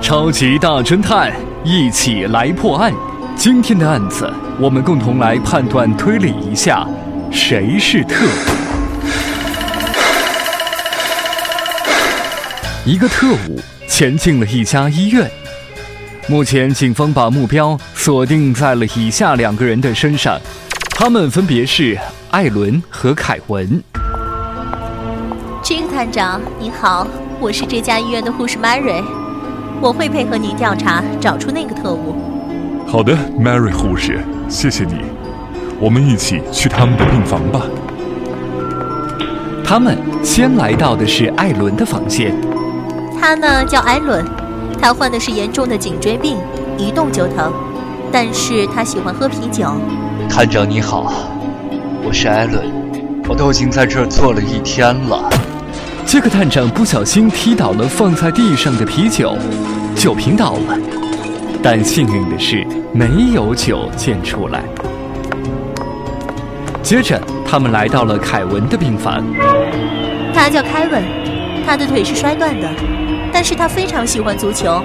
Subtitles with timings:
[0.00, 1.32] 超级大侦探，
[1.64, 2.92] 一起来破案。
[3.34, 6.86] 今天的案子，我们共同来判断推理一下，
[7.30, 8.28] 谁是特务？
[12.84, 15.28] 一个特务前进了一家医院。
[16.28, 20.38] 目前，警方把目标锁定在了以下两个人的身上，
[20.90, 21.98] 他们分别是
[22.30, 23.82] 艾伦和凯文。
[25.62, 27.06] 金探长，你好，
[27.40, 29.02] 我是这家医院的护士 Mary，
[29.80, 32.14] 我会配合您调查，找出那个特务。
[32.86, 34.94] 好的，Mary 护士，谢谢你。
[35.78, 37.62] 我们一起去他们的病房吧。
[39.62, 42.34] 他们先来到的是艾伦的房间。
[43.20, 44.24] 他呢叫艾伦，
[44.80, 46.38] 他患的是严重的颈椎病，
[46.78, 47.52] 一动就疼，
[48.10, 49.66] 但是他喜欢喝啤酒。
[50.28, 51.12] 探长你好，
[52.02, 52.64] 我是艾伦，
[53.28, 55.28] 我都已经在这儿坐了一天了。
[56.06, 59.36] 杰克探长不小心踢倒了放在地上的啤酒，
[59.96, 60.78] 酒瓶倒了，
[61.60, 64.62] 但幸运的是没有酒溅出来。
[66.80, 69.24] 接着，他们来到了凯文的病房。
[70.32, 71.02] 他叫凯文，
[71.66, 72.70] 他的腿是摔断的，
[73.32, 74.80] 但是他非常喜欢足球，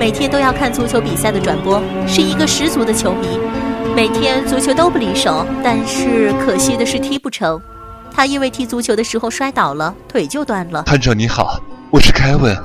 [0.00, 3.38] 每天都要看足球比赛的转播，是一个十足的球迷。
[3.94, 7.60] 每天足球都不离手，但是可惜的是踢不成。
[8.14, 10.82] 他因为踢足球的时候摔倒了，腿就断了。
[10.82, 11.60] 探长你好，
[11.90, 12.56] 我是凯文。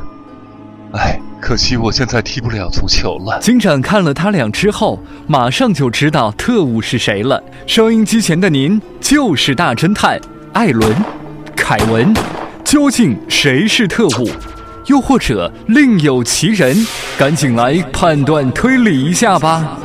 [0.93, 3.39] 哎，可惜我现在踢不了足球了。
[3.39, 7.41] 警长看了他俩之后，马上就知道特务是谁了。
[7.65, 10.19] 收音机前的您就是大侦探
[10.53, 10.93] 艾伦、
[11.55, 12.13] 凯文，
[12.63, 14.29] 究竟谁是特务？
[14.85, 16.75] 又或者另有其人？
[17.17, 19.77] 赶紧来判断推理一下吧。